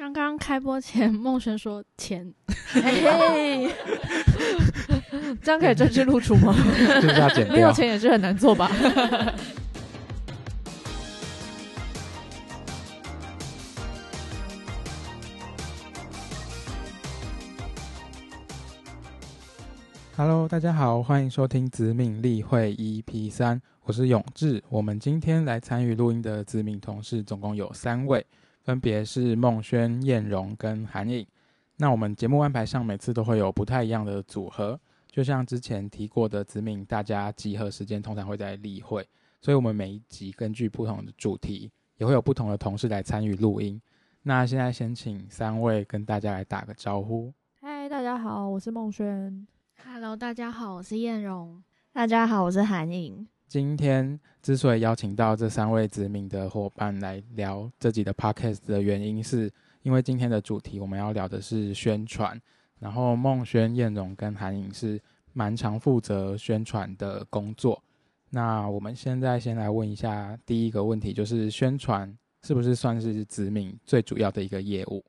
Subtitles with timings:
[0.00, 2.32] 刚刚开播前， 梦轩说钱，
[2.72, 3.70] 嘿，
[5.42, 6.54] 这样可以正式露出吗？
[7.02, 7.70] 就是要剪没有。
[7.70, 8.70] 钱也是很难做吧
[20.16, 24.64] ？Hello，大家好，欢迎收听子敏例会 EP 三，我是永志。
[24.70, 28.24] 我们今天来参与录音的子敏同事总共有三位，
[28.70, 31.26] 分别是孟轩、燕荣跟韩颖。
[31.78, 34.78] 那我们节目安排上每次都会有不太一样的组合，
[35.10, 39.04] 就像之前提过的子敏，大家集合时间通常会在例会，
[39.40, 43.82] 所以我们每一集根据不同的主题，也会有不同的同事来参与录音。
[44.22, 47.34] 那现在先请三位跟大家来打个招呼。
[47.60, 49.48] 嗨，大家好，我是孟轩。
[49.84, 51.60] Hello，大家好，我是燕荣。
[51.92, 53.26] 大家好，我是韩颖。
[53.50, 59.50] 今天之所以邀请到这三位知名的伙伴来聊这集的 podcast 的原因，是
[59.82, 62.40] 因为今天的主题我们要聊的是宣传，
[62.78, 67.82] 然后孟轩、燕荣跟韩颖是蛮常负责宣传的工作。
[68.28, 75.04] 那我们现在先来问一下第一个问题，就是宣传是不是算是子敏最主要的一个业务？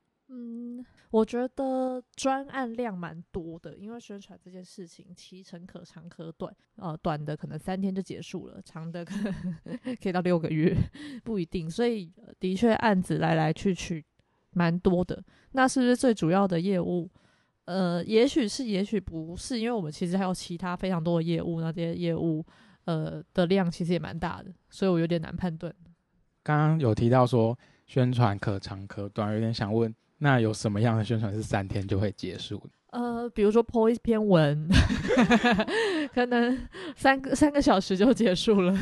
[1.12, 9.32] 我觉得专案量蛮多的，因为宣传这件事情其程可长可短，呃，短的可能三天就结束了，长的可能
[10.02, 10.74] 可以到六个月，
[11.22, 11.70] 不一定。
[11.70, 12.10] 所以、
[12.40, 14.02] 的确案子来来去去
[14.52, 15.22] 蛮多的。
[15.52, 17.10] 那是不是最主要的业务？
[17.66, 22.42] 呃，也许是，也许不是，因为我们其实还有其他非常多的业务，那这些业务
[22.86, 25.72] 呃的量其实也蛮大的，所以我有点难判断。
[26.42, 32.62] 刚刚有提到说宣传可长可短，有点想问，那有什么样的宣传是三天就会结束？
[32.92, 34.68] 呃，比如说 po 一篇文，
[36.14, 36.56] 可能
[36.94, 38.72] 三个三个小时就结束了，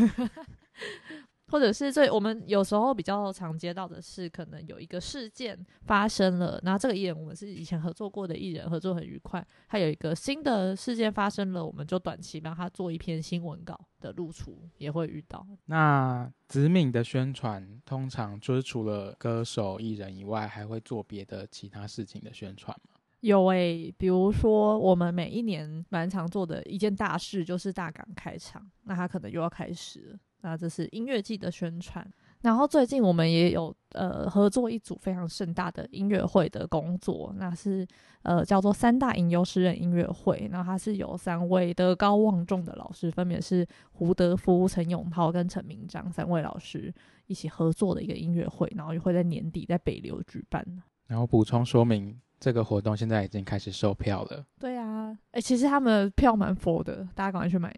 [1.50, 15.46] 或者是最我们有时候比较常接到的是，可能有一个事件发生了，然后这个艺人我们是以前合作过的艺人，合作很愉快，他有一个新的事件发生了，我们就短期帮他做一篇新闻稿的露出，也会遇到。
[15.66, 22.94] 那子敏的宣传通常就是除了歌手、艺人以外，还会做别的其他事情的宣传吗？
[23.20, 32.06] 有诶、比如说我们每一年蛮常做的一件大事就是大港开场，那他可能又要开始了，那这是音乐季的宣传。
[32.42, 37.86] 然后最近我们也有呃合作一组非常盛大的音乐会的工作，那是
[38.22, 46.90] 呃叫做三大吟游诗人音乐会，然后它是有三位德高望重的老师，分别是胡德夫、陈永涛跟陈明章三位老师
[47.26, 50.64] 一起合作的一个音乐会，然后就会在年底在北流举办。
[51.08, 54.46] 然后补充说明，这个活动现在已经开始售票了。
[54.58, 57.70] 对啊，哎、其实他们的票蛮佛的，大家赶快去买。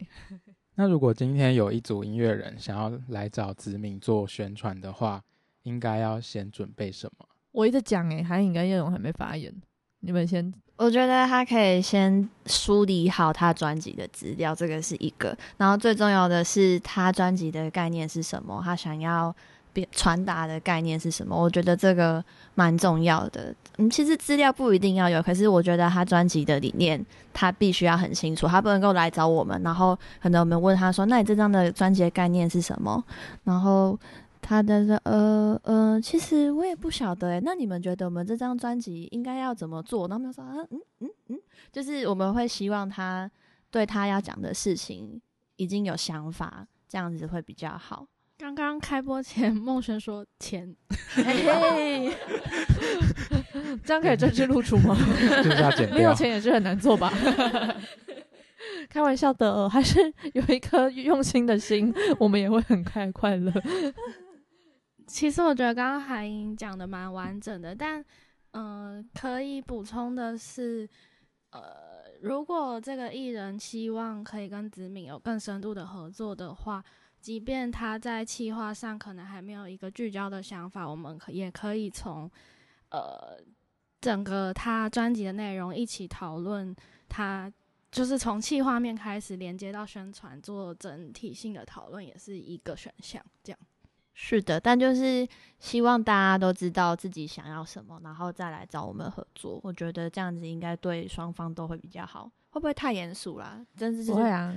[0.74, 5.22] 那如果今天有一组音乐人想要来找子敏做宣传的话，
[5.64, 7.26] 应该要先准备什么？
[7.52, 9.54] 我一直讲哎、韩颖跟叶荣还没发言，
[10.00, 10.52] 你们先。
[10.76, 15.36] 我觉得他可以先梳理好他专辑的资料，这个是一个。
[15.58, 19.36] 然后最重要的是他专辑的概念是什么，他想要别
[19.90, 21.34] 传达的概念是什么。
[21.34, 22.24] 我觉得这个
[22.54, 23.54] 蛮重要的。
[23.78, 33.02] 嗯，其实资料不一定要有，可是我觉得他专辑的理念他必须要很清楚，他不能够来找我们，然后可能我们问他说：“那你这张的专辑的概念是什么？”
[33.44, 33.98] 然后。
[34.44, 37.40] 他的呃呃，其实我也不晓得哎。
[37.44, 40.08] 那你们觉得我们这张专辑应该要怎么做？
[40.08, 41.38] 然后他们说啊嗯嗯嗯，
[41.70, 43.30] 就是我们会希望他
[43.70, 45.22] 对他要讲的事情
[45.54, 48.04] 已经有想法，这样子会比较好。
[48.42, 50.74] 刚刚开播前，梦轩说钱，
[51.14, 52.12] 嘿，
[53.84, 54.96] 这样可以正式露出吗？
[55.94, 56.14] 没有掉。
[56.14, 57.08] 钱也是很难做吧？
[58.90, 63.52] 开玩笑的，还是有一颗用心的心，我们也会很快快乐。
[65.06, 68.04] 其实我觉得刚刚海英讲的蛮完整的，但
[68.50, 70.88] 嗯、呃可以补充的是，
[71.50, 71.60] 呃，
[72.20, 76.82] 如果这个艺人希望可以跟子敏有更深度的合作的话，
[77.22, 82.28] 即便他在企划上可能还没有一个聚焦的想法，我们可也可以从
[82.90, 83.38] 呃
[84.00, 86.74] 整个他专辑的内容一起讨论，
[87.08, 87.50] 他
[87.92, 93.24] 就是从企划面开始连接到宣传，做整体性的讨论，也是一个选项。
[93.44, 93.58] 这样。
[94.14, 95.26] 是的，但就是
[95.58, 99.60] 希望大家都知道自己想要什么，然后再来找我们合作。
[99.62, 102.30] 我觉得这样子应该对双方都会比较好。
[102.52, 103.64] 会不会太严肃啦？
[103.74, 104.54] 真是就是不会啊，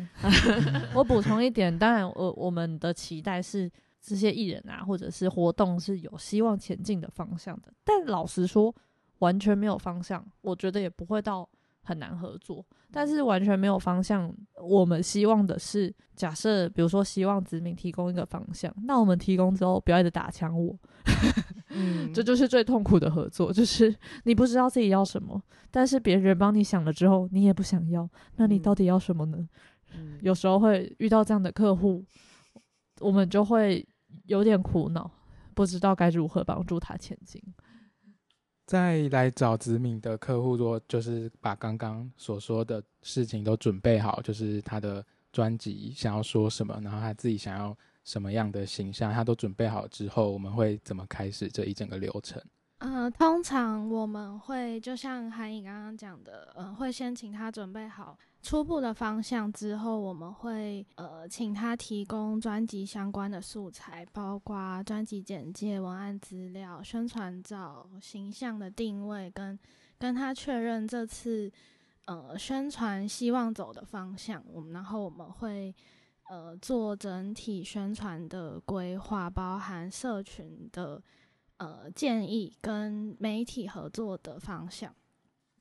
[0.94, 3.71] 我补充一点，当然我我们的期待是
[4.01, 7.74] 这些艺人啊，或者是活动是有希望前进的方向的。
[7.86, 8.74] 但老实说，
[9.19, 11.47] 完全没有方向，我觉得也不会到
[11.83, 12.65] 很难合作。
[12.92, 14.30] 但是完全没有方向，
[14.62, 20.77] 我们希望的是，假设比如说希望子敏提供一个方向，那我们提供之后不要一直打枪我，
[21.77, 23.94] 嗯，这就是最痛苦的合作，就是
[24.24, 29.38] 你不知道自己要什么，但是别人帮你想了之后，你也不想要，那你嗯到底要什么呢？
[29.94, 32.04] 嗯有时候会遇到这样的客户，
[33.01, 33.86] 我们就会
[34.25, 35.12] 有点苦恼，
[35.54, 37.42] 不知道该如何帮助他前进。
[38.66, 52.42] 再来找子敏的客户，如果就是把刚刚所说的事情都准备好，就是他的专辑想要说什么，然后他自己想要什么样的形象，他都准备好之后，我们会怎么开始这一整个流程？
[52.78, 69.58] 呃，通常我们会就像韩颖刚刚讲的，呃，会先请他准备好初步的方向，之后我们会呃请他提供专辑相关的素材，包括专辑简介、文案资料、宣传照、形象的定位，跟
[69.98, 71.50] 跟他确认这次
[72.06, 74.44] 呃宣传希望走的方向。
[74.51, 75.74] 我们然后我们会
[76.30, 81.01] 呃做整体宣传的规划，包含社群的。
[81.57, 84.94] 呃，建议跟媒体合作的方向。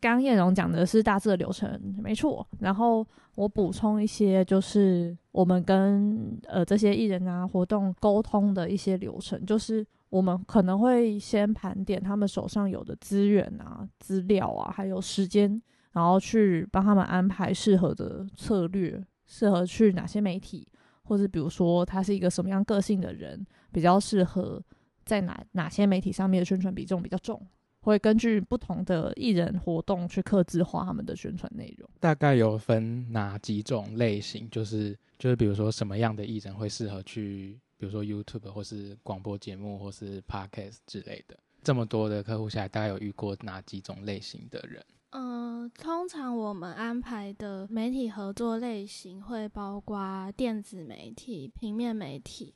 [0.00, 2.44] 刚刚叶荣讲的是大致的流程，没错。
[2.58, 3.06] 然后
[3.36, 15.62] 我补充一些，就是我们跟呃这些艺人啊活动沟通的一些流程，就是我们可能会先盘点他们手上有的资源啊、资料啊，还有时间，
[15.92, 20.66] 然后去帮他们安排适合的策略，适合去哪些媒体，
[21.04, 24.62] 或者比如说他是一个什么样个性的人，比较适合
[25.04, 27.40] 在哪哪些媒体上面的宣传比重比较重。
[27.80, 31.86] 会根据不同的艺人活动去刻制化他们的宣传内容。
[32.00, 34.48] 大概有分哪几种类型？
[34.50, 41.36] 就是就是比如说什么样的艺人会适合去，比如说 YouTube 或是广播节目或是 Podcast 之类的。
[41.62, 44.82] 这么多的客户下来，大概有遇过哪几种类型的人？
[45.16, 52.52] 嗯、通常我们安排的媒体合作类型会包括电子媒体、平面媒体。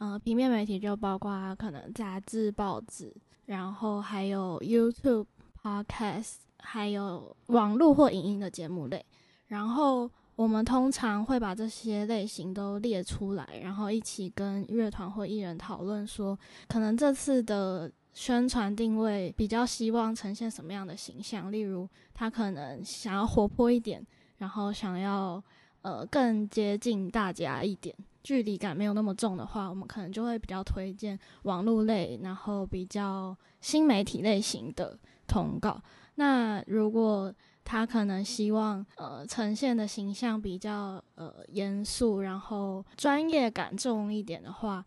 [0.00, 3.14] 呃，平面媒体就包括可能杂志、报纸，
[3.46, 5.26] 然后还有 YouTube、
[5.62, 9.02] Podcast，还有网络或影音的节目类。
[9.46, 24.06] 然后我们通常会把这些类型都列出来，然后一起跟乐团或艺人讨论说，可能这次的宣传定位比较希望呈现什么样的形象，例如他可能想要活泼一点，
[24.38, 25.42] 然后想要
[25.82, 34.96] 呃更接近大家一点，距离感没有那么重的话，我们可能就会比较推荐网络类，然后比较新媒体类型的
[35.26, 35.82] 通告。
[36.14, 37.34] 那如果
[37.64, 44.84] 他可能希望呃呈现的形象比较呃严肃，然后专业感重一点的话，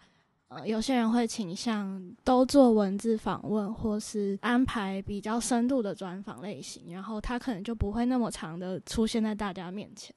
[0.49, 10.15] 呃，有些人会倾向都做文字访问，或是安排比较深度的专访类型，然后他可能就不会那么长的出现在大家面前。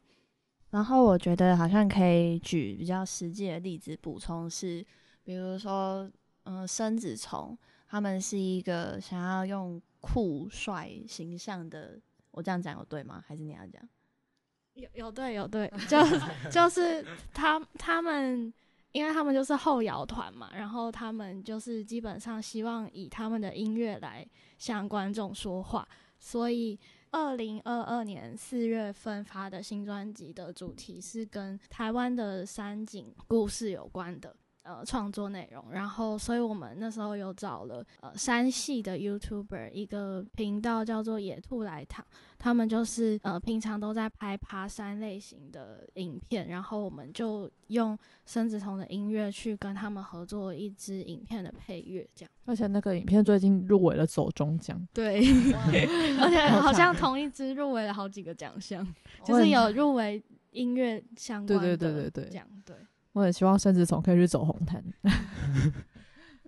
[0.71, 4.87] 然后我觉得好像可以举比较实际的例子补充是，
[5.25, 6.09] 比如说，
[6.44, 11.99] 嗯、生子虫他们是一个想要用酷帅形象的，
[12.31, 13.21] 我这样讲有对吗？
[13.26, 13.83] 还是你要讲？
[14.75, 15.99] 有有对有对， 就
[16.49, 17.05] 就是
[17.35, 18.55] 他他们，
[18.92, 24.26] 因为他们就是后摇团嘛，然后他们就是基本上希望以他们的音乐来
[24.58, 25.88] 向观众说话，
[26.19, 26.78] 所以
[27.12, 34.34] 二零二二年四月份发的新专辑的主题是跟台湾的山景故事有关的。
[34.70, 42.06] 呃，创作内容，然后，所以我们那时候有找了呃山系的 YouTuber 一个频道叫做野兔来躺，
[42.38, 52.30] 他们就是呃平常都在拍爬山类型的影片，然后我们就用生子童的音乐去跟他们合作一支影片的配乐，这样。
[52.45, 55.16] 而且那个影片最近入围了走中奖，对，
[56.21, 58.87] 而且好像同一支入围了好几个奖项，
[59.25, 62.76] 就是有入围音乐相关的对对对对对奖，对。
[63.12, 64.83] 我很希望甚至从可以去走红毯。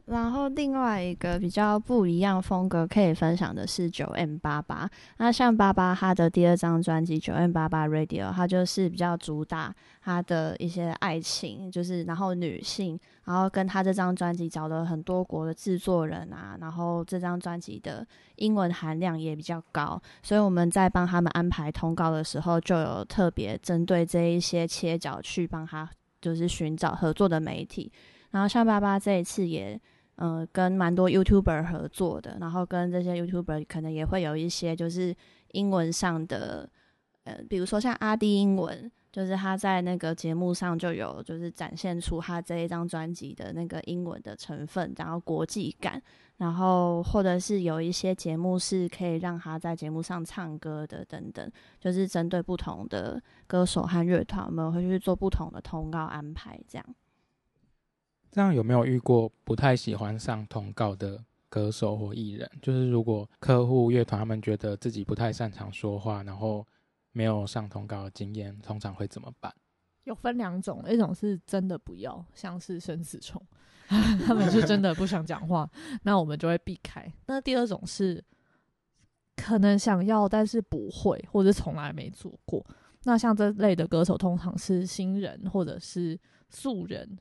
[0.07, 4.87] 然后另外一个比较不一样风格可以分享的是九 M 八八。
[5.19, 18.04] 那像八八他的第二张专辑九 M 八八 Radio，它就是比较主打他的一些爱情，就是然后女性，然后跟他这张专辑找了很多国的制作人啊，然后这张专辑的
[18.37, 25.88] 英文含量也比较高，所以我们在帮他们安排通告的时候，就有特别针对这一些切角去帮他
[26.23, 27.93] 就是寻找合作的媒体。
[28.31, 29.79] 然后像爸爸这一次也，
[30.14, 35.14] 呃，跟蛮多 YouTuber 合作的，然后跟这些 YouTuber 可能也会有一些就是
[35.50, 36.67] 英文上的，
[37.25, 46.02] 呃，比如说像阿迪英文，就是他在那个节目上就有就是展现出他这一张专辑的那个英文的成分，然后国际感，
[46.42, 56.84] 然后或者是有一些节目是可以让他在节目上唱歌的等等，就是针对不同的歌手和乐团，我们会去做不同的通告安排，这样。
[58.32, 62.50] 这样有没有遇过不太喜欢上通告的歌手或艺人？
[62.61, 66.66] 就是如果客户乐团他们觉得自己不太擅长说话，然后
[67.12, 69.54] 没有上通告的经验，通常会怎么办？
[70.02, 73.40] 有分两种，一种是真的不要，像是生死虫，
[74.26, 75.68] 他们是真的不想讲话，
[76.04, 77.11] 那我们就会避开。
[77.26, 78.22] 那第二种是
[79.37, 82.64] 可能想要，但是不会，或者从来没做过。
[83.04, 86.18] 那像这类的歌手，通常是新人或者是
[86.50, 87.18] 素人，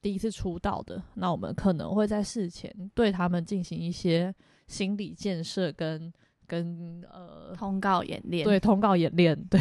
[0.00, 1.02] 第一次出道的。
[1.14, 4.34] 那我们可能会在事前对他们进行一些
[4.68, 6.12] 心理建设，跟
[6.46, 9.60] 跟呃通告演练，对通告演练，对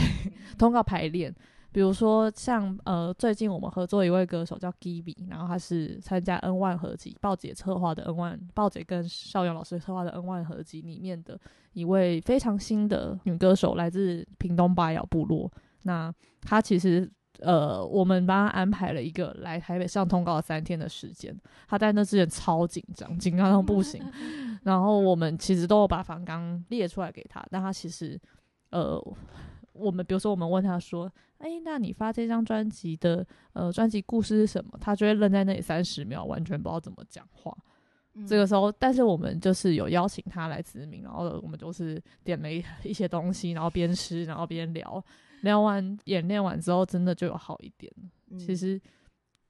[0.58, 1.34] 通告排练。
[1.78, 11.40] 比如说像呃，最近我们合作一位歌手叫 Gibby，然后他是参加 N One 合集，鲍姐策划的 N One，，鲍姐跟邵阳老师策划的 N One 合集里面的
[11.74, 15.52] 一位非常新的女歌手，来自屏东巴瑶部落。
[15.84, 17.08] 那她其实
[17.42, 21.32] 呃，我们帮她安排了一个来台北上通告三天的时间，
[21.68, 24.04] 她在那之前超紧张，紧张到不行。
[24.66, 28.20] 然后我们其实都有把访纲列出来给她，但她其实
[28.72, 29.00] 呃。
[29.80, 31.08] 我们比如说，我们问他说
[31.39, 37.56] ：“哎，那你发这张专辑的呃专辑故事是什么？”他就会愣在那里三十秒，完全不知道怎么讲话。
[38.27, 45.03] 这个时候，但是我们就是有邀请他来指名，然后我们就是点了一 一些东西，然后边吃然后边聊。
[45.41, 47.91] 聊完演练完之后，真的就有好一点。
[48.39, 48.82] 其实，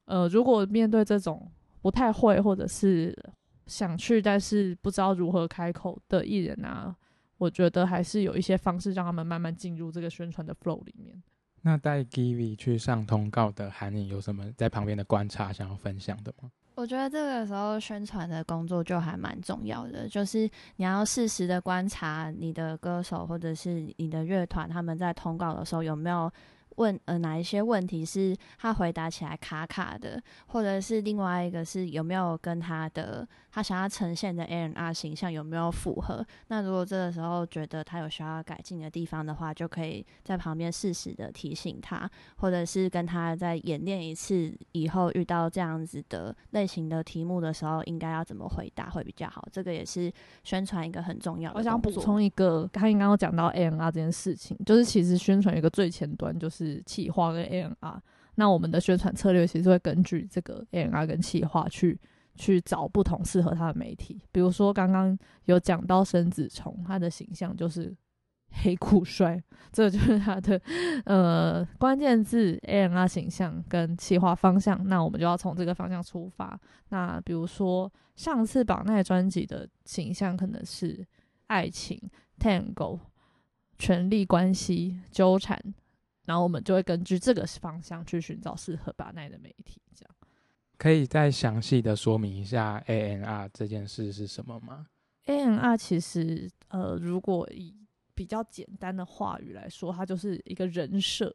[0.04, 3.16] 呃，如果面对这种不太会或者是
[3.66, 6.94] 想去但是不知道如何开口的艺人啊。
[7.38, 11.22] 我觉得还是有一些方式让他们慢慢进入这个宣传的 flow 里面。
[11.68, 16.50] 那带 Givi 去上通告的韩影有什么在旁边的观察想要分享的吗？
[16.76, 26.32] 我觉得这个时候宣传的工作就还蛮重要的，就是你要适时的观察你的歌手或者是你的乐团，他们在通告的时候有没有。
[26.78, 36.24] 问呃哪一些问题是他回答起来卡卡的，或者是另外一个是有没有跟他的他想要呈现的 A N R 形象有没有符合？
[36.46, 49.44] 那如果这个时候觉得他有需要改进的地方的话，就可以在旁边适时的提醒他，或者是跟他再演练一次，以后遇到这样子的类型的题目的时候，应该要怎么回答会比较好？
[49.50, 50.12] 这个也是
[50.44, 51.58] 宣传一个很重要的。
[51.58, 56.67] 我想补充一个，刚刚刚讲到 A N R 这件事情，就是其实宣传一个最前端就是。
[56.86, 58.02] 企划跟 A N R，
[58.36, 61.98] 那我们的宣传策略其实会根据这个 A N R 跟企划去
[62.34, 64.20] 去找不同适合他的媒体。
[64.30, 67.94] 比如说刚刚有讲到生子虫，他的形象就是
[68.62, 70.60] 黑酷帅，这就是他的
[71.04, 74.86] 呃关键字 A N R 形象跟企划方向。
[74.88, 76.58] 那我们就要从这个方向出发。
[76.90, 81.06] 那比如说上次榜奈专辑的形象可能是
[81.48, 82.00] 爱情
[82.38, 83.00] Tango，
[83.78, 85.60] 权力关系纠缠。
[86.28, 90.14] 然后我们就会根据这个方向去寻找适合把奈的媒体，这样
[90.76, 94.86] 可以再详细的说明一下 A N R 这件事是什么吗
[95.24, 97.74] ？A N R 其实呃，如果以
[98.14, 101.34] 比较简单的话语来说，它就是一个人设，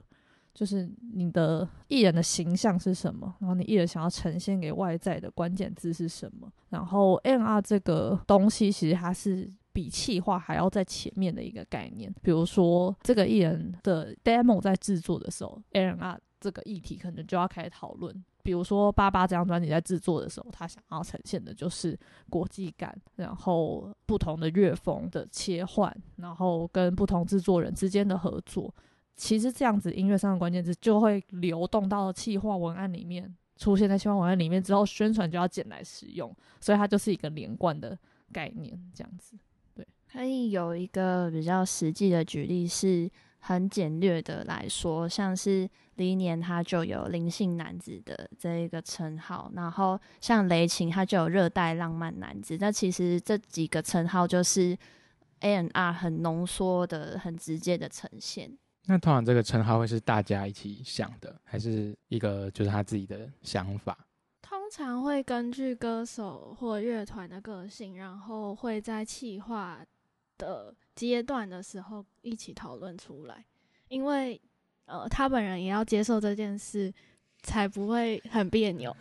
[0.54, 6.48] 就是你的艺人的形象是什么，然后你艺人想要呈现给外在的关键字是什么。
[6.70, 9.52] 然后 A N R 这个东西其实它是。
[9.74, 18.24] 比气化还要在前面的一个概念，比如说这个艺人的 demo 在制作的时候，A&R 这个议题可能就要开始讨论。
[18.44, 21.98] 比如说八八这张专辑在制作的时候，他想要呈现的就是
[22.30, 28.74] 国际感，然后不同的乐风的切换，然后跟不同制作人之间的合作。
[29.15, 37.98] 其实这样子音乐上的关键字就会流动到气化文案里面，出现在气化文案里面之后，宣传就要捡来使用，所以它就是一个连贯的
[38.34, 39.38] 概念，这样子。
[40.13, 52.55] 可以有一个比较实际的举例，是很简略的来说，像是黎年他就有灵性男子的这一个称号，然后像雷晴他就有热带浪漫男子。
[52.60, 54.77] 那其实这几个称号就是
[55.39, 58.55] A N R 很浓缩的、很直接的呈现。
[58.86, 63.98] 那通常这个称号会是大家一起想的，还是一个就是他自己的想法？
[64.43, 69.84] 通常会根据歌手或乐团的个性，然后会在企划。
[70.44, 73.46] 的阶段的时候一起讨论出来，
[73.88, 74.40] 因为
[74.86, 76.94] 呃他本人也要接受这件事，
[77.42, 78.94] 才不会很别扭。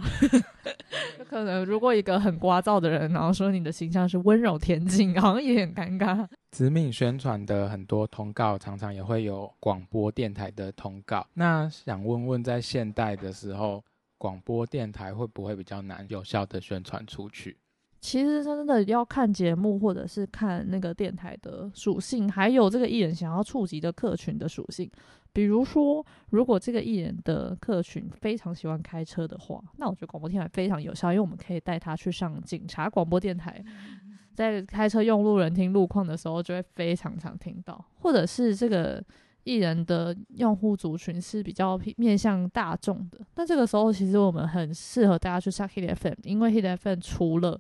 [1.29, 6.27] 可能如果一个很聒噪的人，然后说你的形象是温柔恬静，好像也很尴尬。
[6.51, 11.27] 子敏宣传的很多通告，常常也会有广播电台的通告。
[11.35, 13.83] 那想问问，在现代的时候，
[14.19, 17.57] 广播电台会不会比较难有效的宣传出去？
[18.03, 24.91] 其实真的要看节目，或者是看那个电台的属性，还有这个艺人想要触及的客群的属性。
[25.33, 33.65] 比如说，如果这个艺人的客群非常喜欢开车的话，那我觉得广播电台非常有效，因为我们可以带他去上警察广播电台，
[34.35, 39.03] 在开车用路人听路况的时候，就会非常常听到，或者是这个
[39.45, 43.21] 艺人的用户族群是比较面向大众的。
[43.37, 47.59] 那这个时候，其实我们很适合大家去上 Hit FM，因为 Hit FM 除了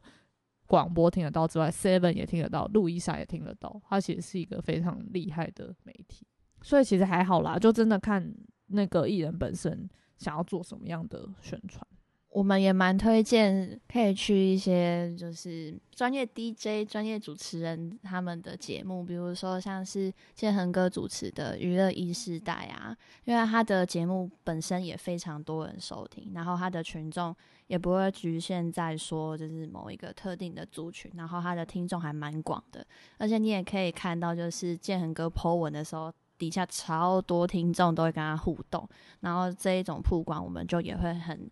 [0.66, 6.26] 广播听得到之外，Seven 也听得到，路易莎也听得到，它其实是一个非常厉害的媒体。
[6.62, 8.34] 所以其实还好啦，就真的看
[8.68, 11.86] 那个艺人本身想要做什么样的宣传。
[12.30, 27.36] 我们也蛮推荐可以去一些就是专业 DJ、专业主持人他们的节目，比如说像是建恒哥主持的《娱乐一世代》啊，因为他的节目本身也非常多人收听，然后他的群众
[27.72, 32.86] 也不会局限在说就是某一个特定的族群，然后他的听众还蛮广的，
[33.16, 38.86] 而且你也可以看到，就是建恒哥 Po 文的时候，底下超多听众都会跟他互动，
[39.20, 41.50] 然后这一种曝光，我们就也会很。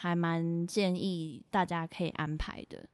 [0.00, 2.86] 还蛮建议大家可以安排的，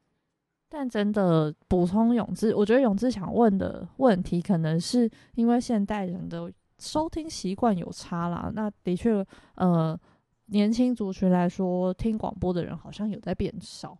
[0.70, 8.50] 但真的补充永志，我觉得永志想问的问题，可能是因为现代人的收听习惯有差啦。
[8.54, 9.22] 那的确，
[9.56, 10.00] 呃，
[10.46, 13.98] 年轻族群来说，听广播的人好像有在变少。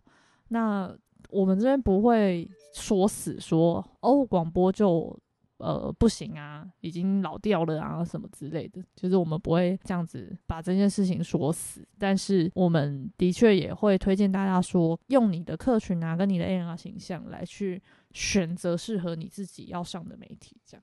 [0.49, 0.95] 那
[1.31, 5.19] 我们这边不会说死说哦，广播就。
[5.59, 17.81] 呃，不行啊，已经老掉了啊，什么之类的，就是我们不会这样子把这件事情说死，但是我们的确也会推荐大家说，用你的客群啊，跟你的 A R 形象来去
[18.13, 20.61] 选择适合你自己要上的媒体。
[20.67, 20.83] 这样，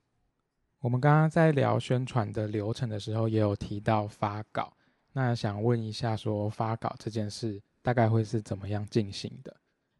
[0.79, 4.73] 我们刚刚在聊宣传的流程的时候，也有提到发稿，
[5.13, 9.55] 那想问一下，说发稿这件事大概会是怎么样进行的？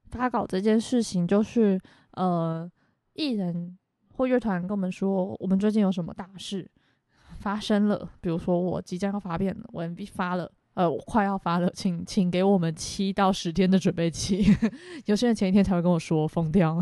[0.10, 1.80] 发稿这件事情就是
[2.12, 2.72] 呃，
[3.14, 3.78] 艺人。
[4.14, 6.70] 或乐团跟我们说，我们最近有什么大事
[7.40, 8.08] 发生了？
[8.20, 14.46] 比如说，我即将要发片了，我 MV 发了，呃，我快要发了，请请给我们七到十天的准备期。
[15.08, 16.78] 有些人前一天才会跟我说疯掉，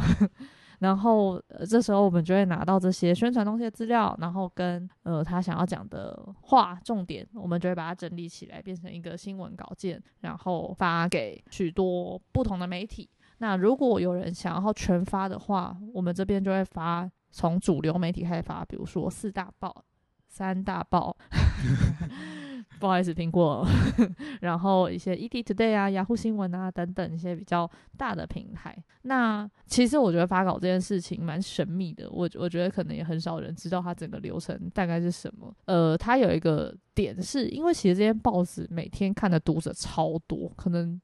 [0.79, 13.09] 然后呃，这时候我们就会拿到这些宣传东西的资料，然后跟呃他想要讲的话重点，我们就会把它整理起来，变成一个新闻稿件，然后发给许多不同的媒体。
[13.37, 17.09] 那如果有人想要全发的话，我们这边就会发。
[17.31, 19.85] 从主流媒体开始发，比如说四大报、
[20.27, 21.15] 三大报，
[22.79, 23.67] 不好意思听过，
[24.41, 28.75] 然后一些 ET Today 啊、雅虎新闻啊等等一些比较大的平台。
[29.03, 35.53] 那其实我觉得发稿这件事情蛮神秘的，我我觉得可能也很少人知道它整个流程大概是什么。
[35.65, 40.99] 呃，它有一个点是因为其实这些报纸每天看的读者超多，可能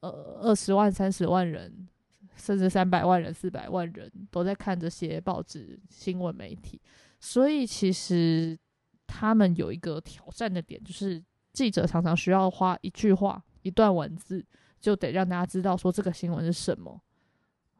[0.00, 1.86] 呃二十万、三十万人。
[2.36, 6.80] 甚至三百万人、四百万人都在看这些报纸、新闻媒体，
[7.18, 8.58] 所以其实
[9.10, 11.20] 他们有一个挑战的点，就是
[11.52, 14.44] 记者常常需要花一句话、一段文字，
[14.78, 17.00] 就得让大家知道说这个新闻是什么，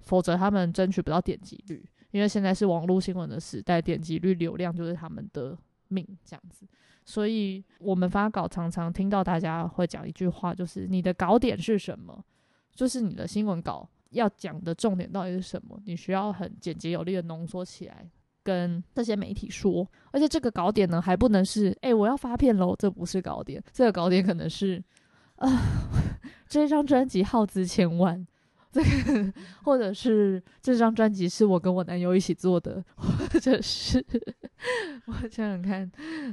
[0.00, 1.88] 否则他们争取不到点击率。
[2.10, 5.56] 因为现在是网络新闻的时代，点击率、流量就是他们的
[5.88, 6.66] 命，这样子。
[7.04, 12.24] 所以我们发稿常常听到大家会讲一句话，就是你的稿点是什么？
[12.74, 13.88] 就是你的新闻稿。
[14.10, 15.80] 要讲的重点到底是什么？
[15.84, 18.10] 你需要很简洁有力的浓缩起来，
[18.42, 19.86] 跟这些媒体说。
[20.10, 23.62] 而且这个稿点呢，还不能是“哎，我要发片喽”，这不是稿点。
[23.72, 24.82] 这个稿点可能是
[25.36, 25.48] 啊，
[26.48, 28.26] 这张专辑耗资千万，
[28.72, 34.04] 这个或者是这张专辑是我跟我男友一起做的，或者是
[35.06, 35.90] 我想想看，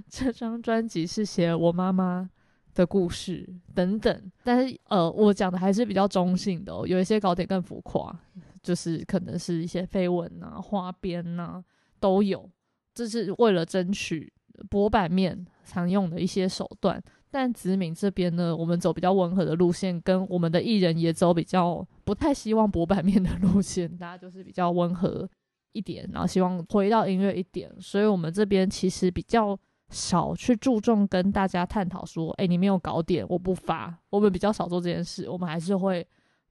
[0.09, 2.29] 这张专辑是写我妈妈。
[2.73, 3.43] 的故事
[3.73, 6.71] 等等，但是呃，我讲的还是比较中性的。
[6.85, 8.15] 有一些稿点更浮夸，
[8.61, 11.59] 就是可能是一些绯闻啊、花边呐
[11.99, 12.49] 都有。
[12.93, 14.31] 这是为了争取
[14.69, 17.01] 博版面常用的一些手段。
[17.29, 25.29] 但子敏这边呢，我们走比较温和的路线，跟我们的艺人也走比较不太希望博版面的路线， 大家就是比较温和
[25.73, 27.71] 一点，然后希望回到音乐一点。
[27.79, 29.57] 所以我们这边其实比较。
[29.89, 33.97] 少去注重跟大家探讨说，哎，你没有搞点，我不发。
[34.09, 36.05] 我们比较少做这件事，我们还是会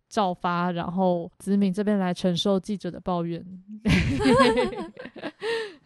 [0.09, 3.45] 照发，然后子敏这边来承受记者的抱怨。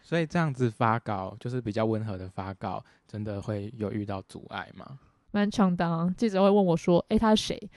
[0.03, 4.99] 所以这样子发稿就是比较温和的发稿，真的会有遇到阻碍吗？
[5.33, 7.71] 蛮常当记者会问我说，哎，他是谁？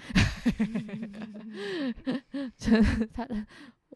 [3.13, 3.27] 他，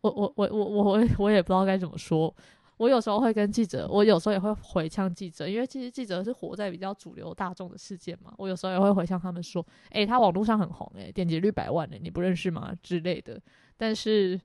[0.01, 2.33] 我我我我我我我也不知道该怎么说。
[2.77, 8.31] 我有时候会跟记者，我有时候也会回呛记者，因为其实记者是活在比较主流大众的世界嘛。
[8.37, 13.41] 我有时候也会回呛他们说：“诶，他网络上很红，诶，点击率百万诶，你不认识吗？”之类的。
[13.75, 14.39] 但是，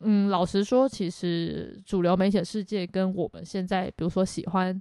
[0.00, 4.80] 嗯，老实说，其实主流媒体的世界跟我们现在，比如说喜欢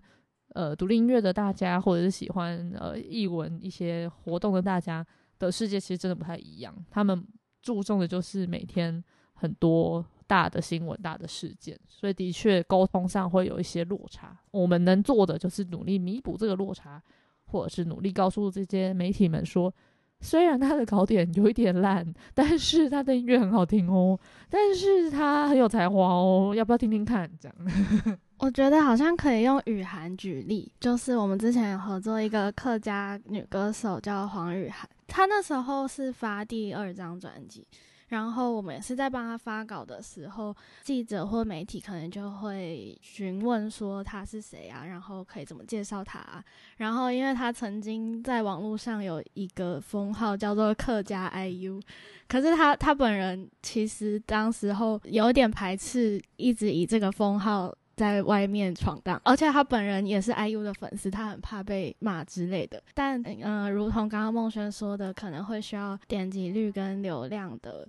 [0.53, 5.03] 呃独立音乐的大家，或者是喜欢呃译文一些活动的大家
[5.39, 6.75] 的世界，其实真的不太一样。
[6.91, 7.25] 他们
[7.61, 10.05] 注重的就是每天很多。
[10.27, 14.37] 大的新闻、大的事件，所以的确沟通上会有一些落差。
[14.51, 17.01] 我们能做的就是努力弥补这个落差，
[17.45, 19.73] 或者是努力告诉这些媒体们说，
[20.19, 27.29] 虽然他的稿点有一点烂，但是他的音乐很好听哦，但是他很有才华哦，要不要听听看？
[27.39, 27.55] 这样。
[28.39, 37.65] 我觉得好像可以用雨涵举例，就是我们之前有合作一个客家女歌手叫黄雨涵，她那时候是发第二张专辑，
[38.07, 46.43] 然后我们也是在帮他发稿的时候，记者或媒体可能就会询问说他是谁啊，然后可以怎么介绍他啊，
[46.77, 51.81] 然后因为他曾经在网络上有一个封号叫做客家 IU，
[52.27, 57.75] 可是他他本人其实当时候有点排斥，一直以这个封号。
[57.97, 62.81] 在外面闯荡，而且他本人也是 IU 的粉丝，他很怕被骂之类的。
[62.93, 67.87] 但嗯，如同刚刚梦轩说的，可能会需要点击率跟流量的。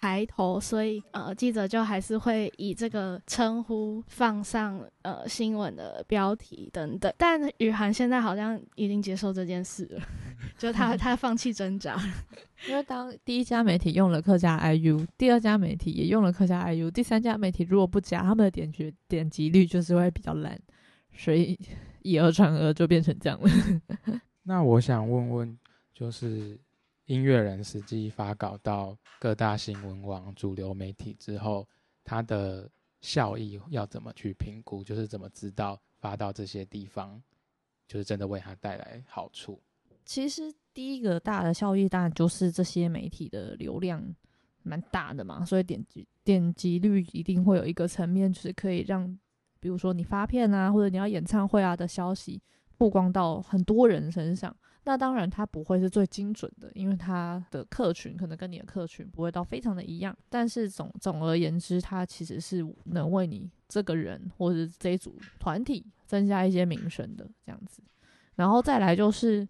[0.00, 7.12] 抬头，所以呃，记者就还是会以这个称呼放上呃新闻的标题等等。
[7.18, 10.00] 但雨涵现在好像已经接受这件事了，
[10.56, 12.00] 就他他放弃挣扎，
[12.66, 20.58] 因为当第一家媒体用了客家 IU，第二家媒体也用了客家 IU，第三家媒体如果不加，他们的点击点击率就是会比较烂，
[21.14, 21.58] 所以
[22.00, 23.50] 以讹传讹就变成这样了。
[24.44, 25.58] 那我想问问，
[25.92, 26.58] 就是。
[27.10, 31.66] 音乐人实际发稿到各大新闻网、主流媒体之后，
[32.04, 32.70] 它的
[33.00, 34.84] 效益要怎么去评估？
[34.84, 37.20] 就是怎么知道发到这些地方，
[37.88, 39.60] 就是真的为他带来好处？
[40.04, 44.00] 其实第一个大的效益当然就是这些媒体的流量
[44.62, 49.18] 蛮大的嘛，所以点击点击率一定会有一个层面，就是可以让，
[49.58, 52.40] 比如说你发片啊，或者你要演唱会啊的消息
[52.78, 54.56] 曝光到很多人身上。
[54.84, 60.16] 那当然，它不会是最精准的，因为它的客群可能跟你的客群不会到非常的一样。
[60.28, 67.82] 但是总总而言之，它其实是能为你这个人或者这一组团体增加一些名声的这样子。
[68.36, 69.46] 然后再来就是，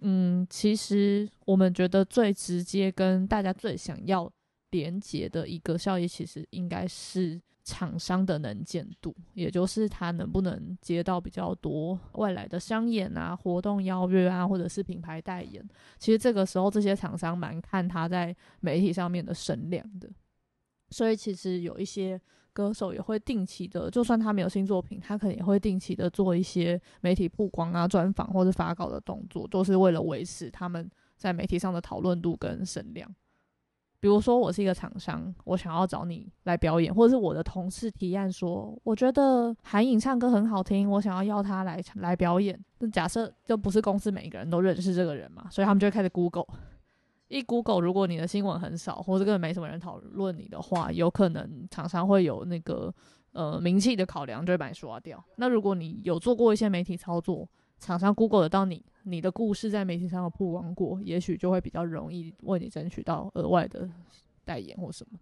[0.00, 4.30] 嗯，其实我们觉得最直接跟大家最想要
[4.70, 7.40] 连接的一个效益，其实应该是。
[7.64, 15.64] 厂商的能见度，也就是他能不能接到比较多外来的商演啊、活动邀约啊，或者是品牌代言。
[15.98, 20.10] 其实这个时候，这些厂商蛮看他在媒体上面的声量的。
[20.90, 22.20] 所以，其实有一些
[22.52, 33.08] 歌手也会定期的，就算他没有新作品，他可能也会定期的做一些媒体曝光啊、专访或者发稿的动作，都是为了维持他们在媒体上的讨论度跟声量。
[34.02, 42.58] 比如说，我是一个厂商，我想要找你来表演，或者是我的同事提案说，我觉得韩颖唱歌很好听，我想要邀他来来表演。
[42.80, 46.46] 那假设就不是公司每一个人都认识这个人嘛，所以他们就会开始 Google。
[47.28, 52.92] 一 Google，如果你的新闻很少，或者根本没什么人讨论你的话，有可能厂商会有那个
[53.30, 55.24] 呃名气的考量，就会把你刷掉。
[55.36, 57.48] 那如果你有做过一些媒体操作，
[57.82, 58.84] 厂商 Google 得到你。
[59.02, 63.90] 你的故事在媒体上有曝光过，也许就会比较容易为你争取到额外的
[64.44, 65.18] 代言或什么。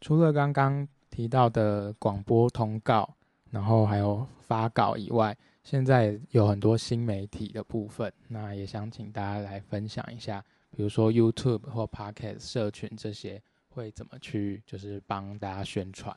[0.00, 3.12] 除了刚刚提到的广播通告，
[3.50, 16.16] 然后还有发稿以外，现在有很多新媒体的部分，那也想请大家来分享一下，比如说 YouTube 或 Podcast 社群这些会怎么去，就是帮大家宣传。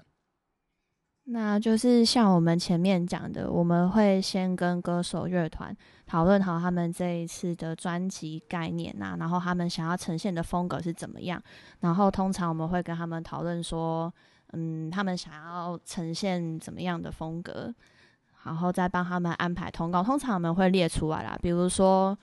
[1.32, 5.76] 那就是像我们前面讲的，我们会先跟歌手乐团
[6.08, 11.42] 讨论好他们这一次的专辑概念啊，然后他们想要呈现的风格是怎么样，
[11.82, 14.12] 然后通常我们会跟他们讨论说，
[14.54, 17.72] 嗯，他们想要呈现怎么样的风格，
[18.44, 22.18] 然后再帮他们安排通告，通常我们会列出来啦，比如说。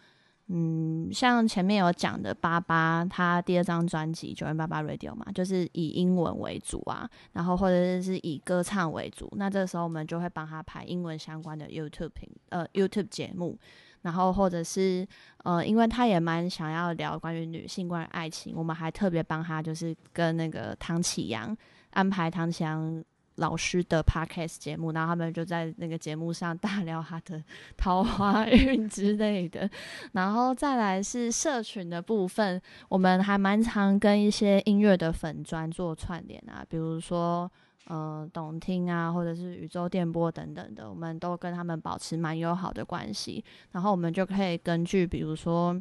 [0.48, 9.28] 嗯，像前面有讲的，八八他第二张专辑《九零八八 Radio》嘛，就是以英文为主啊，然后或者是以歌唱为主。
[9.36, 13.58] 那这时候我们就会帮他排英文相关的 YouTube 频呃 YouTube 节目，
[14.02, 15.04] 然后或者是
[15.42, 21.56] 呃，因为他也蛮想要聊关于女性、关于爱情，我们还特别帮他就是跟那个唐启阳
[21.90, 23.04] 安排唐启阳。
[23.36, 27.42] 老师的 podcast 节目，然后他们就在那个节目上大 聊他的
[27.76, 29.68] 桃花运之类的，
[30.12, 37.50] 然后再来是社群的部分，我们还蛮常跟一些音乐的粉专做串联啊，比如说
[37.88, 45.80] 呃懂听啊，或者是宇宙电波等等的，我们都跟他们保持蛮友好的关系，然后我们就可以根据比如说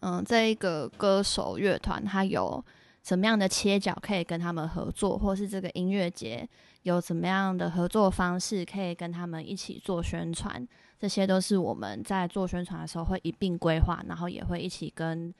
[0.00, 2.64] 嗯这一个歌手乐团，他有。
[3.02, 6.48] 怎么样的切角可以跟他们合作，或是这个音乐节
[6.82, 10.66] 有怎么样的合作方式可以跟他们一起做宣传？
[11.00, 15.34] 这些都是我们在做宣传的时候会一并规划，然后也会一起跟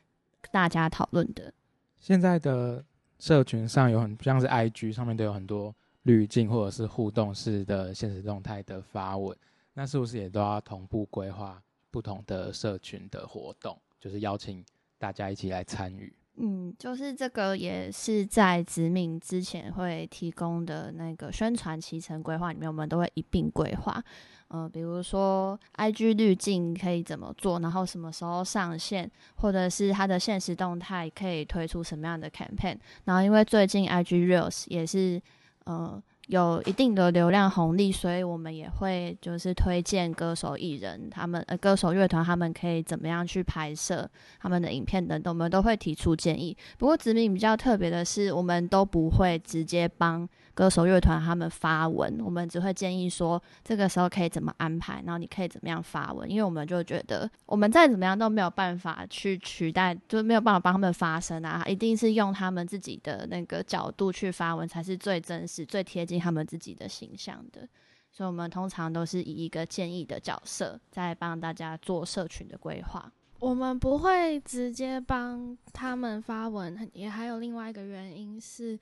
[0.51, 1.55] 大家讨论的。
[2.01, 2.85] 现在的
[3.21, 5.73] 社群上有很像是 IG 上面都有很多
[6.03, 9.37] 滤镜或者是互动式的现实动态的发文，
[9.73, 14.65] 那是不是也都要同步规划不同的社群的活动，就是邀请
[14.99, 16.13] 大家一起来参与？
[16.37, 24.03] 嗯，就是这个也是在殖民之前会提供的那个宣传骑程规划里面，我们都会一并规划。
[24.49, 32.77] 嗯，比如说 IG 滤镜可以怎么做，然后什么时候上线，或者是它的现实动态可以推出什么样的 campaign。
[33.05, 35.21] 然后因为最近 IG Reels 也是
[35.65, 36.03] 呃。
[36.33, 44.09] 有一定的流量红利，所以我们也会就是推荐歌手艺人他们呃歌手乐团他们可以怎么样去拍摄
[44.41, 46.57] 他们的影片等等，我们都会提出建议。
[46.79, 50.27] 不过子敏比较特别的是，我们都不会直接帮。
[50.55, 67.67] 歌手乐团他们发文，我们只会建议说这个时候可以怎么安排，然后你可以怎么样发文，因为我们就觉得我们再怎么样都没有办法去取代，就没有办法帮他们发声啊，一定是用他们自己的那个角度去发文才是最真实、最贴近他们自己的形象的。
[68.11, 73.11] 所以，我们通常都是以一个建议的角色在帮大家做社群的规划。
[73.39, 78.79] 我们不会直接帮他们发文，也还有另外一个原因是，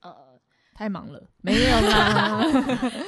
[0.00, 0.40] 呃。
[0.80, 2.42] 太忙了， 没有啦。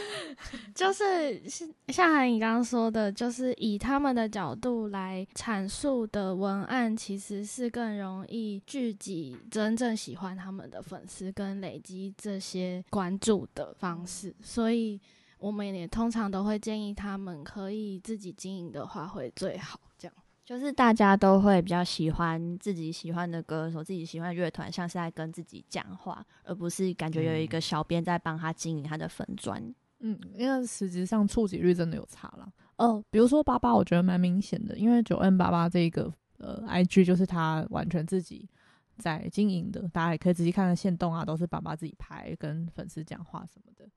[0.74, 1.42] 就是
[1.88, 14.36] 像韩颖刚刚说的，就是以他们的角度来阐述的文案，其实是更容易聚集真正喜欢他们的粉丝，跟累积这些关注的方式。
[14.42, 15.00] 所以
[15.38, 19.80] 我们也通常都会建议他们可以自己经营的话，会最好。
[20.44, 29.62] 就是大家都会比较喜欢自己喜欢的歌手，自己喜欢乐团，像是在跟自己讲话，而不是感觉有一个小编在帮他经营他的粉砖。
[30.00, 32.52] 嗯，因为实质上触及率真的有差了。
[32.76, 38.48] 哦，比如说八八，我觉得蛮明显的，因为九 N 八八这个呃 IG 就是他完全自己
[38.98, 43.88] 在经营的，大家也可以仔细看看线动啊，都是爸爸自己拍，跟粉丝讲话什么的。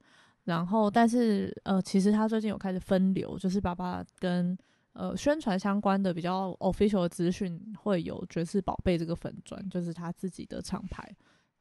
[0.44, 4.56] 然后，但是呃，其实他最近有开始分流，就是爸爸跟。
[4.98, 11.06] 呃，宣传相关的比较 official 的资讯会有爵士宝贝这个粉砖，就是他自己的厂牌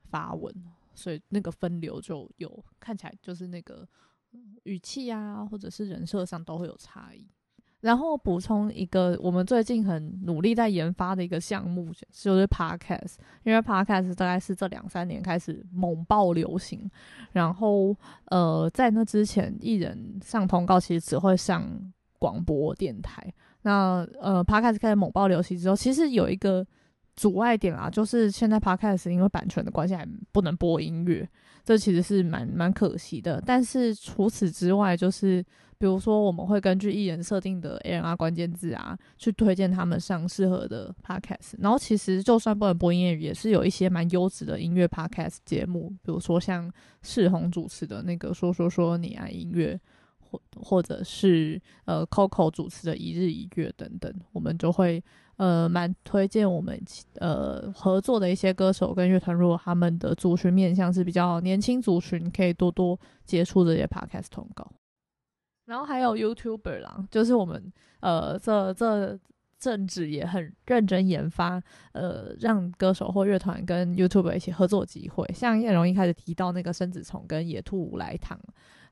[0.09, 0.55] 发文，
[0.95, 3.85] 所以那个分流就有看起来就是那个
[4.63, 7.27] 语气啊，或者是人设上都会有差异。
[7.81, 16.89] 然后补充一个，我们最近很努力在研发的一个项目就是 podcast，因为 podcast 大概是这两三年开始猛爆流行，
[17.33, 21.93] 然后呃，在那之前艺人上通告其实只会上。
[22.25, 23.23] 广播电台，
[23.65, 26.67] 那呃，Podcast 开始猛爆流行之后，其实有一个
[27.17, 31.29] 阻碍点啊，就是现在 Podcast 因为版权的关系还不能播音乐，
[31.67, 33.43] 这其实是蛮蛮可惜的。
[33.45, 35.45] 但是除此之外，就是
[35.77, 41.57] 比如说我们会根据艺人设定的 A N R 关键字啊，去推荐他们上适合的 Podcast。
[41.59, 49.79] 然后其实就算不能播音乐，也是有一些蛮优质的音乐 Podcast 节目，比如说像世宏主持的那个说说说你爱音乐。
[50.57, 55.03] 或者是呃，Coco 主持的《一日一月》等等，我们就会
[55.37, 56.81] 呃蛮推荐我们
[57.17, 64.71] 呃合作的一些歌手跟乐团，如果他们的族群面向是比较年轻族群，可以多多接触这些 Podcast 通告。
[65.67, 69.19] 然后还有 YouTuber 啦，就是我们呃这这
[69.59, 78.39] 阵子也很认真研发，呃让歌手或乐团跟 YouTuber 一起合作机会，像叶荣一开始提到那个生子虫跟野兔来糖。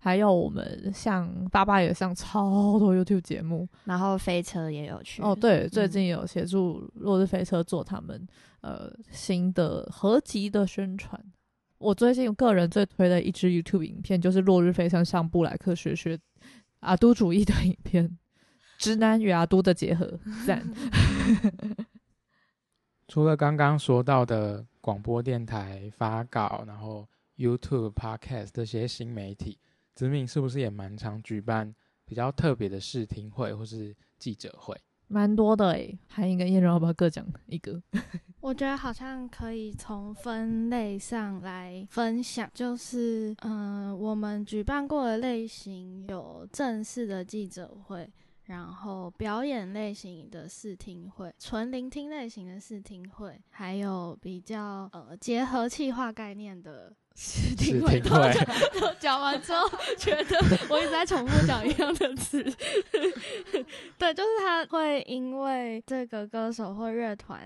[0.04, 8.26] 还有我们像爸爸也上超多 YouTube 节目，然后飞车也有去哦，对，最近有协助落日飞车做他们
[8.62, 11.24] 呃新的合集的宣传。
[11.78, 16.18] 我最近个人最推的一支 YouTube 影片就是落日飞车上布莱克学学
[16.80, 18.18] 阿都主义的影片，
[18.78, 20.68] 直男与阿都的结合赞。
[23.06, 29.60] 除了刚刚说到的广播电台发稿，然后 YouTube、Podcast 这些新媒体。
[29.94, 31.74] 子敏是不是也蛮常举办
[32.04, 34.76] 比较特别的试听会或是记者会？
[35.08, 37.82] 蛮多的诶，韩英跟叶荣要不要各讲一个？
[38.40, 48.10] 我觉得好像可以从分类上来分享，就是嗯，我们举办过的类型有正式的记者会，
[48.44, 56.96] 然后表演类型的试听会，纯聆听类型的试听会，还有比较呃结合气化概念的。
[57.14, 58.00] 是挺会，
[58.98, 62.42] 讲完之后 觉得我一直在重复讲一样的词。
[63.98, 67.40] 对，就是他会因为这个歌手或乐团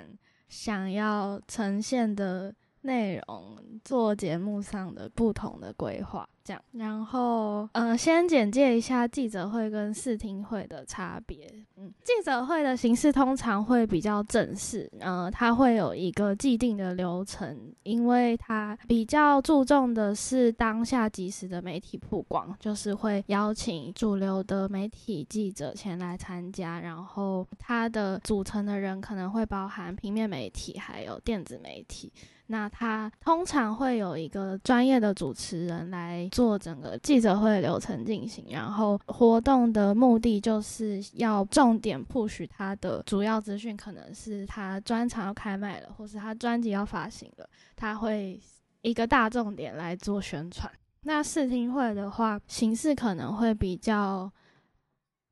[0.48, 6.28] 想要呈现的内容，做节目上的不同的规划。
[6.46, 11.52] 这样，然后，呃，先简介一下记者会跟视听会的差别。
[11.76, 32.12] 嗯，记者会的形式通常会比较正式，呃，它会有一个既定的流程，因为它比较注重的是当下即时的媒体曝光，就是会邀请主流的媒体记者前来参加，然后它的组成的人可能会包含平面媒体还有电子媒体。
[32.48, 48.38] 那他通常会有一个专业的主持人来做整个记者会流程进行，然后活动的目的就是要重点 push 他的主要资讯，可能是他专场要开卖了，或是他专辑要发行了，他会
[48.82, 50.70] 一个大重点来做宣传。
[51.04, 54.30] 那试听会的话，形式可能会比较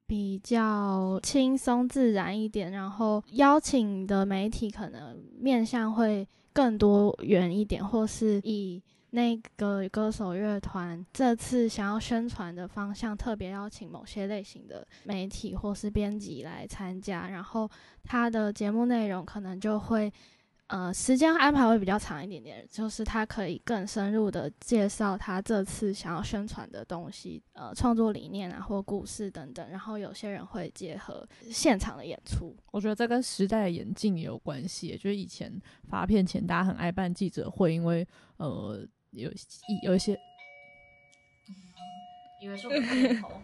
[0.06, 6.26] 比较轻松自然一点，然后邀请的媒体可能面向会。
[6.54, 8.80] 更多元一点，或是以
[9.14, 17.70] 那个歌手乐团这次想要宣传的方向，特别邀请某些类型的媒体或是编辑来参加，然后
[18.02, 20.12] 他的节目内容可能就会。
[20.68, 29.68] 呃，时间安排会比较长一点点，就是他可以更深入的介绍他这次想要宣传的东西，呃，创作理念啊，或故事等等。
[29.68, 34.96] 然后有些人会结合现场的演出，我觉得这跟时代的演进也有关系。
[34.96, 35.52] 就是以前
[35.86, 38.04] 发片前，大家很爱办记者会，因为
[38.38, 39.30] 呃，有
[39.84, 40.18] 有一些，
[42.42, 43.40] 以为是我们头，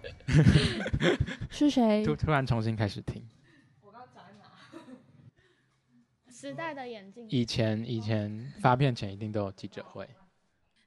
[1.50, 2.04] 是谁？
[2.04, 3.24] 突突然重新开始听。
[3.82, 7.26] 我刚讲哪时代的眼镜。
[7.30, 10.08] 以前以前发片前一定都有记者会。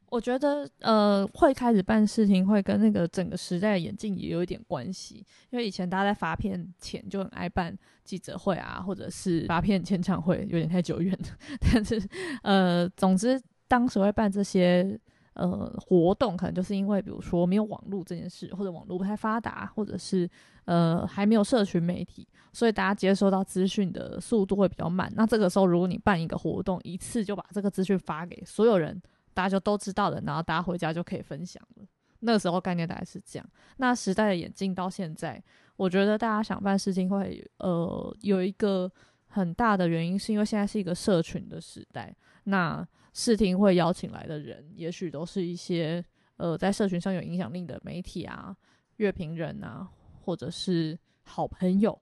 [0.09, 5.25] 我觉得呃，会开始办事情会跟那个整个时代的眼镜也有一点关系。
[5.49, 11.27] 因为以前大家在发片前就很爱办记者会啊，或者是发片签唱会，有点太久远了。
[11.73, 11.99] 但是
[12.43, 14.99] 呃，总之当时会办这些
[15.33, 20.29] 呃活动，可能就是因为比如说没有网络这件事，或者网络不太发达，或者是
[20.65, 22.27] 呃还没有社群媒体。
[22.55, 25.11] 所以大家接收到资讯的速度会比较慢。
[25.15, 29.01] 那这个时候，如果你办一个活动，一次就把这个资讯发给所有人，
[29.33, 31.85] 大家就都知道了，然后大家回家就可以分享了。
[32.19, 33.49] 那个时候概念大概是这样。
[33.77, 35.43] 那时代的演进到现在，
[35.77, 38.87] 我觉得大家想办事情会，呃，有一个
[39.25, 42.15] 很大的原因，是因为现在是一个社群的时代。
[42.43, 46.03] 那视听会邀请来的人，也许都是一些
[46.37, 48.55] 呃在社群上有影响力的媒体啊、
[48.97, 49.87] 乐评人啊，
[50.21, 51.97] 或者是好朋友。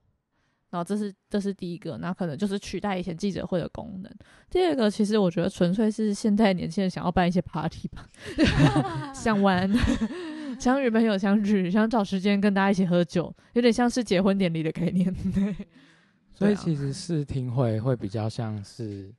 [0.70, 4.10] 然后这是这是第一个，那可能就是取代以前记者会的功能。
[4.50, 8.08] 第二个，其实我觉得纯粹是现在年轻人想要办一些 party 吧，
[9.14, 9.70] 想玩，
[10.58, 15.14] 想与朋友相聚，想找时间跟大家一起喝酒，有点像是结婚典礼的概念。
[15.36, 15.54] 对，
[16.32, 19.14] 所以其实试听会会比较像是，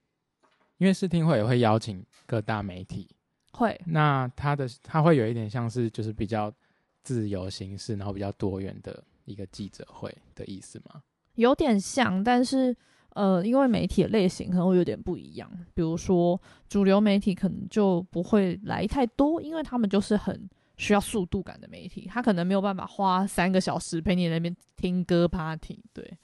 [0.83, 3.09] 因为试听会也会邀请各大媒体，
[3.53, 6.53] 会，那它的它会有一点像是就是比较
[7.05, 11.01] 自由形式，然后比较多元的一个记者会的意思吗？
[11.37, 12.77] 有点像，但是
[13.11, 15.49] 呃，因为媒体的类型可能会有点不一样。
[15.73, 25.81] 比如说，主流媒体可能就不会来太多，因为他们就是很需要速度感的媒体，他可能没有办法花三个小时陪你那边听歌 party。
[25.92, 26.18] 对，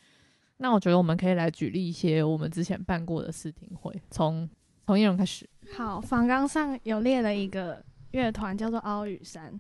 [0.59, 4.49] 那我觉得我们可以来举例一些我们之前办过的试听会，从
[4.87, 5.49] 从艺人开始。
[5.77, 9.59] 好，访纲上有列了一个乐团叫做凹雨山，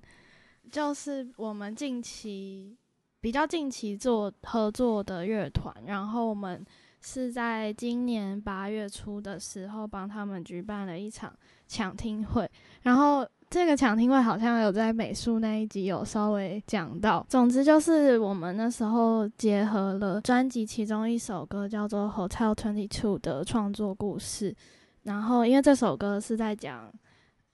[0.70, 2.76] 就是我们近期。
[3.20, 6.64] 比较近期做合作的乐团，然后我们
[7.00, 12.48] 是在今年八月初的时候帮他们举办了一场抢听会，
[12.82, 17.24] 然后这个抢听会好像有在美术那一集有稍微讲到。
[17.28, 24.54] 总之就是我们那时候结合了专辑其中一首歌叫做《Hotel Twenty Two》的创作故事，
[25.02, 26.92] 然后因为这首歌是在讲。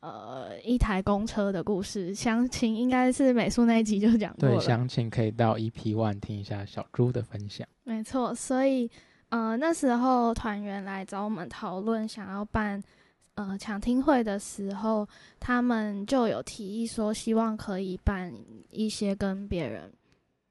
[0.07, 4.57] 呃，一台公车的故事，详情应该是美术那一集就讲过了。
[4.57, 7.67] 对，详情可以到 EP One 听一下小猪的分享。
[7.85, 8.91] 没错，所以
[9.31, 12.83] 呃那时候团员来找我们讨论想要办
[13.35, 18.33] 呃抢听会的时候，他们就有提议说，希望可以办
[18.71, 19.93] 一些跟别人。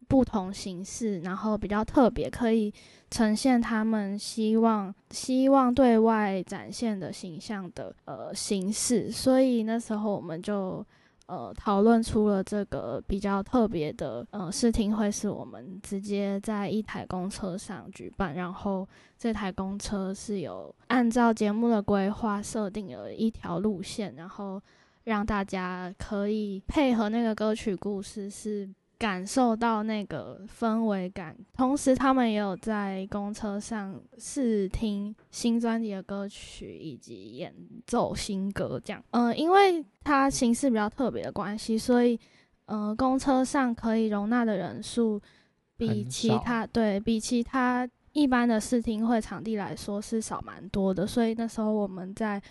[0.06, 2.72] 不同形式，然后比较特别，可以
[3.10, 9.10] 呈现他们希望希望对外展现的形象的呃形式。
[9.10, 10.86] 所以那时候我们就
[11.34, 24.62] 呃讨论出了这个比较特别的呃试听会，是我们直接在一台公车上举办，然后这台公车是有按照节目的规划设定了一条路线，然后
[25.06, 28.70] 让大家可以配合那个歌曲故事是。
[28.98, 37.54] 感受到那个氛围感，同时他们也有在公车上试听新专辑的歌曲以及演
[37.86, 39.04] 奏新歌，这样。
[39.12, 42.18] 嗯，因为它形式比较特别的关系，所以，
[42.66, 45.22] 呃，公车上可以容纳的人数
[45.76, 52.42] 比其他对比其他一般的试听会场地来说是少蛮多的，所以那时候我们在。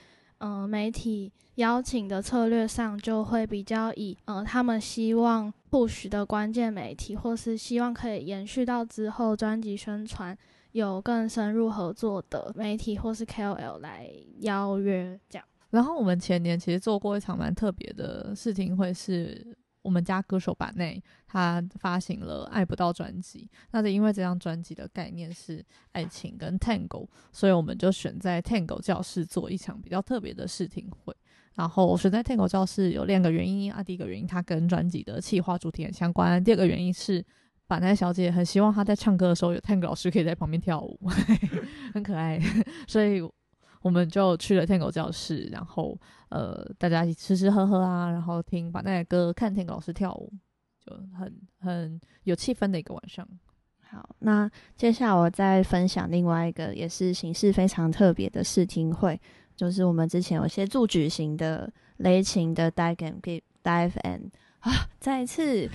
[0.43, 10.37] 嗯，媒体邀请的策略上就会比较以，嗯，他们希望 push 的关键媒体，或是希望可以延续到之后专辑宣传
[10.73, 15.47] 有更深入合作的媒体或是 KOL 来邀约这样。
[15.71, 19.57] 然后我们前年其实做过一场蛮特别的试听会，是。
[19.83, 23.51] 我们家歌手版内，他发行了《爱不到》专辑。
[23.73, 31.15] 那是因为这张专辑的概念是爱情跟 Tango，所以我们就选在 Tango 教室做一场比较特别的试听会。
[31.55, 37.25] 然后选在 Tango 教室有两个原因啊，第一个原因它跟专辑的企划主题很相关；第二个原因是
[37.67, 40.99] 板奈小姐很希望她在唱歌的时候有 Tango 老师可以在旁边跳舞，
[41.93, 42.41] 很可爱，
[42.89, 43.23] 所以。
[43.83, 45.99] 我们就去了天狗教室，然后
[46.31, 50.33] 呃，大家一起吃吃喝喝啊，然后听把那个歌，看天狗老师跳舞，
[50.87, 53.29] 就很很有气氛的一个晚上。
[53.81, 59.21] 好，那接下来我再分享另外一个也是形式非常特别的试听会，
[59.55, 64.31] 就是我们之前有协助举行的雷琴的 Dive and Give Dive and。
[64.63, 64.89] 啊！
[65.01, 65.69] 再一次，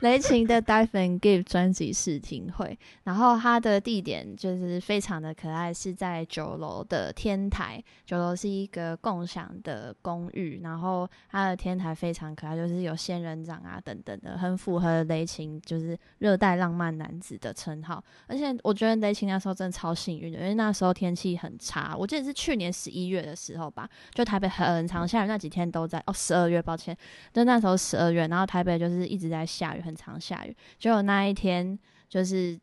[0.00, 7.82] 雷霆的 Dive and Give 专辑试听会，然后它的地点就是非常的可爱，是在九楼的天台。
[8.04, 18.04] 九楼是一个共享的公寓，然后它的天台非常可爱，就是有仙人掌啊等等的，很符合雷霆就是热带浪漫男子的称号。
[18.26, 26.94] 而且我觉得雷霆那时候真的超幸运的，因为那时候天气很差，我记得是去年十一月的时候吧，就台北很长下雨，那几天都在哦，十二月，抱歉，
[27.32, 28.17] 就那时候十二月。
[28.26, 30.56] 然后台北就是一直在下雨，很常下雨。
[30.78, 32.58] 结果那一天就是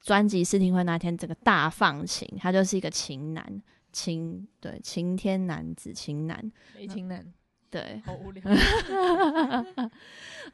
[0.00, 7.32] 专辑试听会那天，整个大放晴，他就是一个晴男，晴对晴天男子，晴男没，晴男。
[7.70, 8.40] 对，好无聊。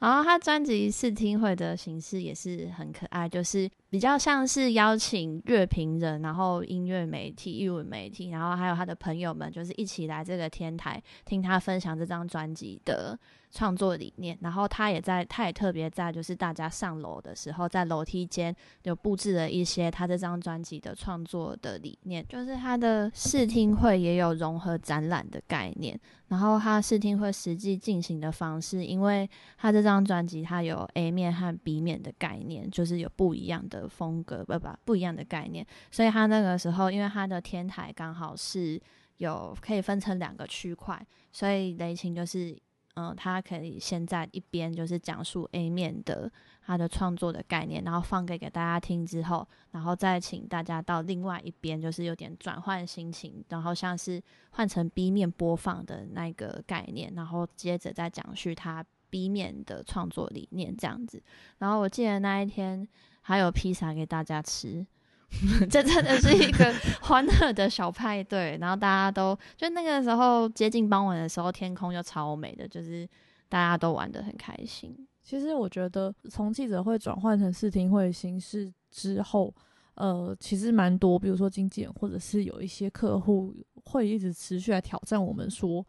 [0.01, 13.19] 然后他专辑试听会的形式也是很可爱，就是比较像是邀请乐评人，然后音乐媒体、艺文媒体，然后还有他的朋友们，就是一起来这个天台听他分享这张专辑的
[13.51, 14.39] 创作理念。
[14.41, 25.99] 然后他也在，他也特别在，就是大家上楼的时候，在楼梯间有布置了一些他这张专辑的创作的理念，就是他的试听会也有融合展览的概念。
[26.29, 29.29] 然后他试听会实际进行的方式，因为
[29.59, 35.67] 他这张专辑它有 A 面和 B 面的概念，就是有不一样的风格，不不不一样的概念。
[35.91, 38.81] 所以他那个时候，因为他的天台刚好是
[39.17, 42.57] 有可以分成两个区块，所以雷琴就是。
[43.01, 46.31] 嗯，他可以先在一边就是讲述 A 面的
[46.67, 61.23] 他的创作的概念，然后放给给大家听之后，然后再请大家到另外一边，就是有点转换心情，然后像是换成 B 面播放的那个概念，然后接着再讲述他 B 面的创作理念这样子。
[61.59, 62.87] 然后我记得那一天
[63.23, 64.87] 还有披萨给大家吃。
[65.71, 73.09] 这真的是一个欢乐的小派对，然后大家都就那个时候接近傍晚的时候，天空就超美的，就是
[73.49, 74.95] 大家都玩的很开心。
[75.23, 79.55] 其实我觉得从记者会转换成视听会形式之后，
[79.95, 83.55] 呃，其实蛮多，比如说经纪人或者是有一些客户
[83.85, 85.87] 会一直持续来挑战我们说，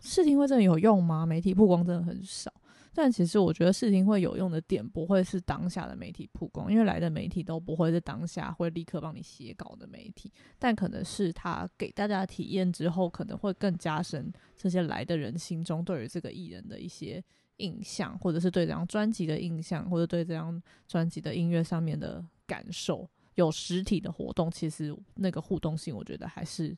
[0.00, 1.26] 视听会真的有用吗？
[1.26, 2.50] 媒体曝光真的很少。
[2.92, 17.22] 但其实我觉得视听会有用的点不会是当下的媒体曝光，因为来的媒体都不会是当下会立刻帮你写稿的媒体，但可能是他给大家体验之后，可能会更加深这些来的人心中对于这个艺人的一些
[17.58, 23.08] 印象，或者是对这张专辑的印象，或者对这张专辑的音乐上面的感受。
[23.36, 26.76] 有实体的活动，其实那个互动性，我觉得还是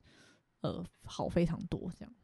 [0.61, 2.15] 呃好非常多这样。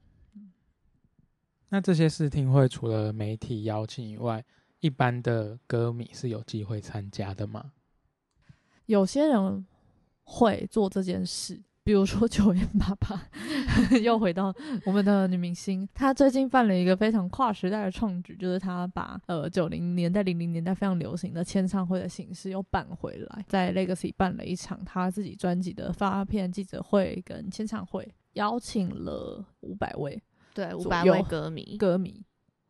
[1.70, 4.44] 那这些试听会除了媒体邀请以外，
[4.80, 7.72] 一般的歌迷是有机会参加的吗？
[8.86, 9.66] 有些人
[10.24, 13.28] 会做这件事，比如说九月爸爸，
[14.02, 14.54] 又回到
[14.86, 30.22] 我们的女明星，她最近办了一个非常跨时代的创举，就是她把呃九零年代、零零年代非常流行的签唱会的形式又办回来，在 Legacy 办了一场她自己专辑的发片记者会跟签唱会，邀请了五百位。
[30.58, 32.20] 对，五百位歌迷 歌迷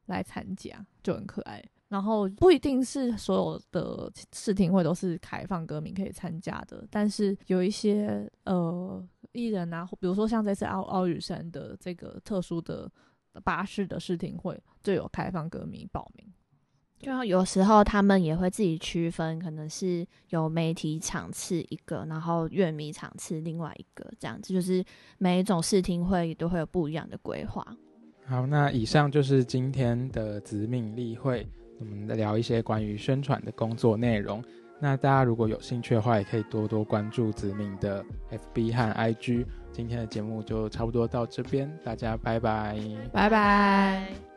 [0.07, 1.64] 来参加就很可爱。
[1.89, 12.93] 然后不一定是所有的试听会都是开放歌迷可以参加的，但是有一些呃艺人啊，比如说像这次奥奥雨山的这个特殊的
[13.43, 16.30] 巴士的试听会，就有开放歌迷报名。
[17.01, 24.84] 就有时候他们也会自己区分，可能是有媒体场次一个，然后乐迷场次另外一个，这样子就是
[25.18, 27.64] 每一种视听会都会有不一样的规划。
[28.26, 34.42] 好，那以上就是今天的子敏例会，我们聊一些关于宣传的工作内容。
[34.80, 38.05] 那大家如果有兴趣的话，也可以多多关注子敏的
[38.55, 39.46] FB 和 IG。
[39.72, 42.78] 今天的节目就差不多到这边，大家拜拜，
[43.12, 44.28] 拜拜。